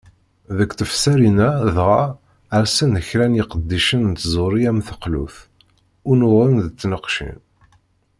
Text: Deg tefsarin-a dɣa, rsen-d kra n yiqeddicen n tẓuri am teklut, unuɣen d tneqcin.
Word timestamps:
Deg 0.57 0.69
tefsarin-a 0.77 1.49
dɣa, 1.75 2.03
rsen-d 2.63 3.01
kra 3.09 3.25
n 3.27 3.37
yiqeddicen 3.37 4.01
n 4.11 4.13
tẓuri 4.21 4.63
am 4.69 4.79
teklut, 4.87 5.37
unuɣen 6.09 6.55
d 6.63 6.67
tneqcin. 6.81 7.37